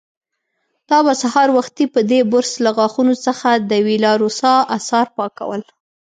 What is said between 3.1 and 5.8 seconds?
څخه د وېلاروسا آثار پاکول.